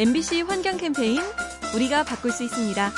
[0.00, 1.20] MBC 환경 캠페인
[1.74, 2.90] 우리가 바꿀 수 있습니다.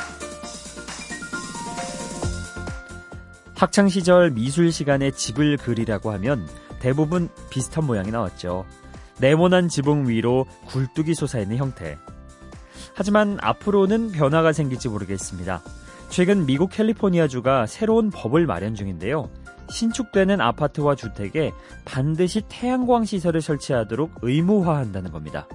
[3.57, 6.47] 학창 시절 미술 시간에 집을 그리라고 하면
[6.79, 8.67] 대부분 비슷한 모양이 나왔죠.
[9.19, 11.97] 네모난 지붕 위로 굴뚝이 솟아있는 형태.
[12.95, 15.63] 하지만 앞으로는 변화가 생길지 모르겠습니다.
[16.11, 19.31] 최근 미국 캘리포니아주가 새로운 법을 마련 중인데요.
[19.71, 21.53] 신축되는 아파트와 주택에
[21.87, 25.49] 반드시 태양광 시설을 설치하도록 의무화한다는 겁니다.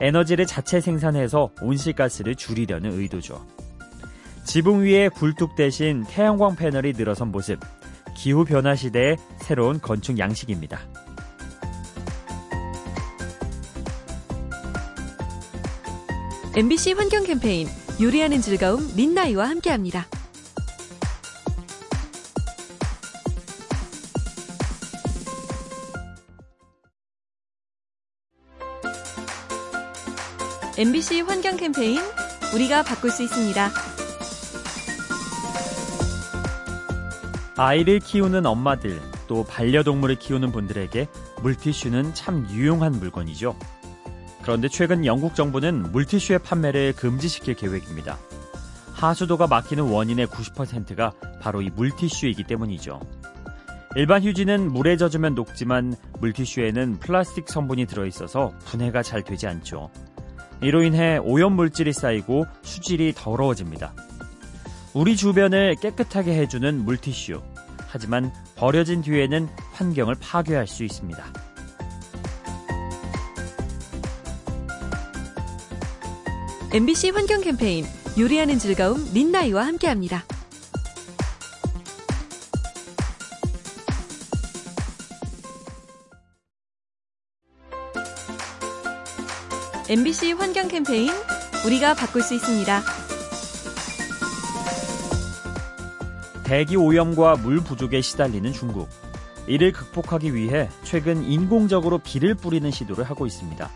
[0.00, 3.46] 에너지를 자체 생산해서 온실가스를 줄이려는 의도죠.
[4.44, 7.60] 지붕 위에 굴뚝 대신 태양광 패널이 늘어선 모습,
[8.16, 10.80] 기후변화 시대의 새로운 건축 양식입니다.
[16.56, 17.68] MBC 환경 캠페인
[18.00, 20.06] 요리하는 즐거움 민나이와 함께합니다.
[30.80, 32.00] MBC 환경 캠페인
[32.54, 33.70] 우리가 바꿀 수 있습니다.
[37.58, 41.06] 아이를 키우는 엄마들, 또 반려동물을 키우는 분들에게
[41.42, 43.58] 물티슈는 참 유용한 물건이죠.
[44.40, 48.16] 그런데 최근 영국 정부는 물티슈의 판매를 금지시킬 계획입니다.
[48.94, 53.02] 하수도가 막히는 원인의 90%가 바로 이 물티슈이기 때문이죠.
[53.96, 59.90] 일반 휴지는 물에 젖으면 녹지만 물티슈에는 플라스틱 성분이 들어있어서 분해가 잘 되지 않죠.
[60.62, 63.94] 이로 인해 오염 물질이 쌓이고 수질이 더러워집니다.
[64.92, 67.40] 우리 주변을 깨끗하게 해주는 물티슈.
[67.88, 71.24] 하지만 버려진 뒤에는 환경을 파괴할 수 있습니다.
[76.72, 77.84] MBC 환경 캠페인
[78.16, 80.24] 요리하는 즐거움 민나이와 함께합니다.
[89.90, 91.10] MBC 환경 캠페인
[91.66, 92.80] 우리가 바꿀 수 있습니다.
[96.44, 98.88] 대기 오염과 물 부족에 시달리는 중국.
[99.48, 103.68] 이를 극복하기 위해 최근 인공적으로 비를 뿌리는 시도를 하고 있습니다.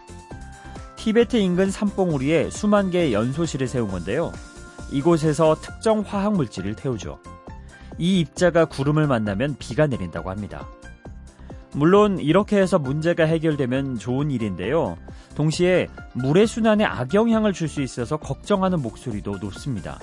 [0.95, 4.33] 티베트 인근 산봉우리에 수만 개의 연소실을 세운 건데요.
[4.93, 7.19] 이곳에서 특정 화학 물질을 태우죠.
[7.99, 10.69] 이 입자가 구름을 만나면 비가 내린다고 합니다.
[11.73, 14.97] 물론 이렇게 해서 문제가 해결되면 좋은 일인데요.
[15.35, 19.99] 동시에 물의 순환에 악영향을 줄 수 있어서 걱정하는 목소리도 높습니다.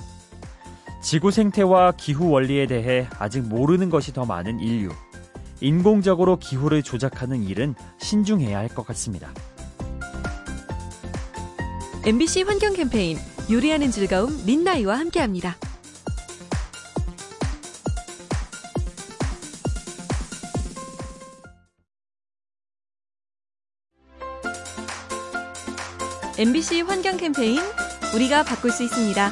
[1.01, 4.89] 지구 생태와 기후 원리에 대해 아직 모르는 것이 더 많은 인류.
[5.61, 9.29] 인공적으로 기후를 조작하는 일은 신중해야 할 것 같습니다.
[12.05, 13.17] MBC 환경 캠페인
[13.51, 15.55] 요리하는 즐거움 민나이와 함께합니다.
[26.41, 27.59] MBC 환경 캠페인
[28.15, 29.31] 우리가 바꿀 수 있습니다.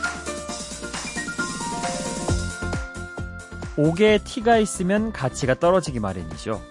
[3.78, 6.62] 옥에 티가 있으면 가치가 떨어지기 마련이죠.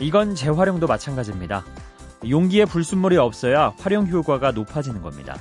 [0.00, 1.64] 이건 재활용도 마찬가지입니다.
[2.28, 5.38] 용기에 불순물이 없어야 활용 효과가 높아지는 겁니다.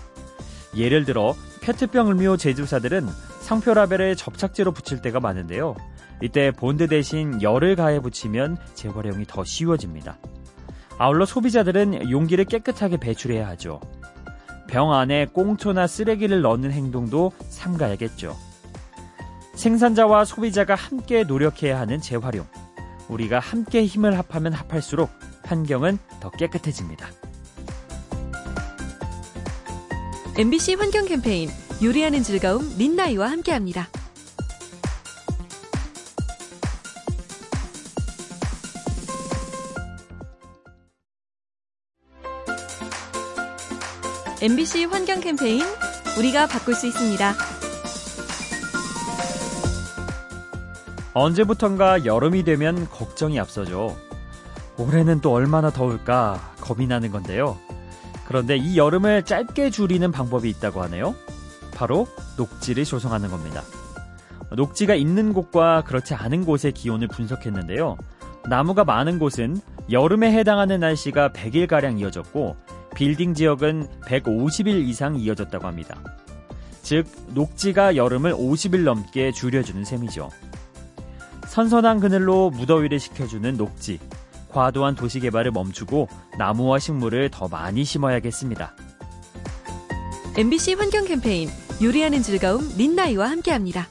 [0.76, 3.08] 예를 들어 페트병 음료 제조사들은
[3.40, 5.76] 상표 라벨에 접착제로 붙일 때가 많은데요.
[6.22, 10.20] 이때 본드 대신 열을 가해 붙이면 재활용이 더 쉬워집니다.
[11.00, 13.82] 아울러 소비자들은 용기를 깨끗하게 배출해야 하죠.
[14.76, 18.36] 병 안에 꽁초나 쓰레기를 넣는 행동도 삼가야겠죠.
[19.54, 22.46] 생산자와 소비자가 함께 노력해야 하는 재활용.
[23.08, 25.10] 우리가 함께 힘을 합하면 합할수록
[25.46, 27.08] 환경은 더 깨끗해집니다.
[30.38, 31.48] MBC 환경 캠페인
[31.82, 33.88] 요리하는 즐거움 민나이와 함께합니다.
[44.46, 45.64] MBC 환경 캠페인
[46.20, 47.34] 우리가 바꿀 수 있습니다.
[51.16, 53.98] 언제부턴가 여름이 되면 걱정이 앞서죠.
[54.78, 57.58] 올해는 또 얼마나 더울까 겁이 나는 건데요.
[58.28, 61.16] 그런데 이 여름을 짧게 줄이는 방법이 있다고 하네요.
[61.74, 62.06] 바로
[62.38, 63.64] 녹지를 조성하는 겁니다.
[64.52, 67.98] 녹지가 있는 곳과 그렇지 않은 곳의 기온을 분석했는데요.
[68.48, 69.60] 나무가 많은 곳은
[69.90, 76.02] 여름에 해당하는 날씨가 100일가량 이어졌고, 빌딩 지역은 150일 이상 이어졌다고 합니다.
[76.82, 80.30] 즉, 녹지가 여름을 50일 넘게 줄여주는 셈이죠.
[81.48, 84.00] 선선한 그늘로 무더위를 식혀주는 녹지.
[84.50, 86.08] 과도한 도시 개발을 멈추고
[86.38, 88.74] 나무와 식물을 더 많이 심어야겠습니다.
[90.38, 91.50] MBC 환경 캠페인
[91.82, 93.88] 요리하는 즐거움 민나이와 함께합니다.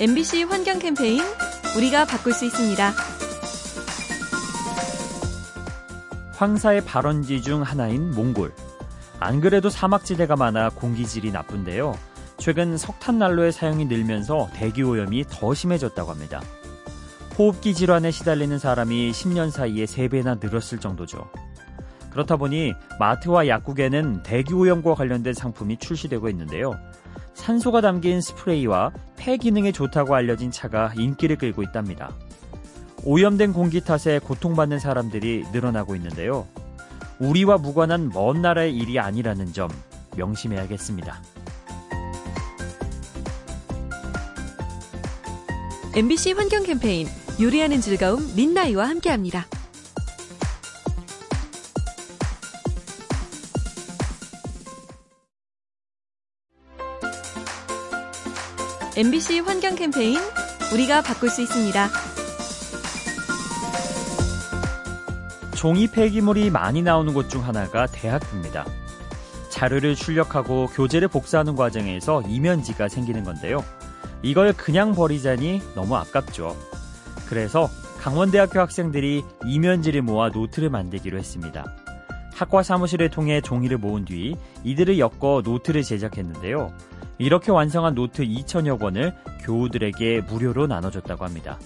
[0.00, 1.20] MBC 환경 캠페인
[1.76, 2.90] 우리가 바꿀 수 있습니다.
[6.32, 8.50] 황사의 발원지 중 하나인 몽골.
[9.18, 11.98] 안 그래도 사막지대가 많아 공기질이 나쁜데요.
[12.38, 16.40] 최근 석탄 난로의 사용이 늘면서 대기 오염이 더 심해졌다고 합니다.
[17.38, 21.30] 호흡기 질환에 시달리는 사람이 10년 사이에 3배나 늘었을 정도죠.
[22.10, 26.78] 그렇다 보니 마트와 약국에는 대기 오염과 관련된 상품이 출시되고 있는데요.
[27.34, 32.12] 산소가 담긴 스프레이와 폐 기능에 좋다고 알려진 차가 인기를 끌고 있답니다.
[33.04, 36.46] 오염된 공기 탓에 고통받는 사람들이 늘어나고 있는데요.
[37.18, 39.70] 우리와 무관한 먼 나라의 일이 아니라는 점
[40.16, 41.22] 명심해야겠습니다.
[45.96, 47.08] MBC 환경 캠페인
[47.40, 49.46] 요리하는 즐거움 민나이와 함께합니다.
[59.00, 60.18] MBC 환경 캠페인
[60.74, 61.88] 우리가 바꿀 수 있습니다.
[65.56, 68.66] 종이 폐기물이 많이 나오는 곳 중 하나가 대학입니다.
[69.48, 73.64] 자료를 출력하고 교재를 복사하는 과정에서 이면지가 생기는 건데요.
[74.20, 76.54] 이걸 그냥 버리자니 너무 아깝죠.
[77.26, 77.70] 그래서
[78.00, 81.74] 강원대학교 학생들이 이면지를 모아 노트를 만들기로 했습니다.
[82.34, 86.70] 학과 사무실을 통해 종이를 모은 뒤 이들을 엮어 노트를 제작했는데요.
[87.20, 91.60] 이렇게 완성한 노트 2천여 권을 교우들에게 무료로 나눠줬다고 합니다.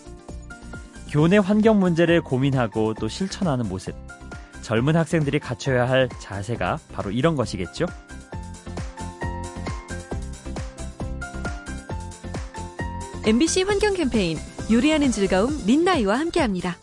[1.09, 3.95] 교내 환경 문제를 고민하고 또 실천하는 모습.
[4.63, 7.87] 젊은 학생들이 갖춰야 할 자세가 바로 이런 것이겠죠?
[13.25, 14.37] MBC 환경 캠페인
[14.73, 16.77] 요리하는 즐거움 민나이와 함께합니다.